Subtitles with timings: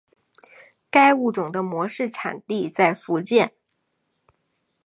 [0.89, 3.53] 该物种的模式产地在福建。